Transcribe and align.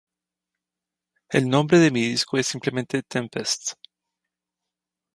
El 1.29 1.47
nombre 1.47 1.77
de 1.77 1.91
mi 1.91 2.01
disco 2.01 2.35
es 2.39 2.47
simplemente 2.47 3.03
"Tempest". 3.03 3.73